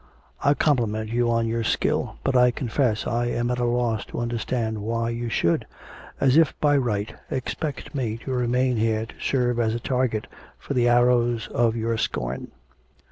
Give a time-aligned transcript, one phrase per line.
[0.43, 4.19] I compliment you on your skill, but I confess I am at a loss to
[4.19, 5.67] understand why you should,
[6.19, 10.25] as if by right, expect me to remain here to serve as a target
[10.57, 12.47] for the arrows of your scorn.'